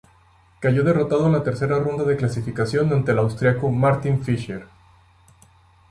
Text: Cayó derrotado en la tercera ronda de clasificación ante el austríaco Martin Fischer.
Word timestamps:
Cayó 0.61 0.83
derrotado 0.83 1.27
en 1.27 1.33
la 1.33 1.43
tercera 1.43 1.77
ronda 1.77 2.03
de 2.05 2.17
clasificación 2.17 2.91
ante 2.91 3.11
el 3.11 3.19
austríaco 3.19 3.69
Martin 3.69 4.19
Fischer. 4.23 4.65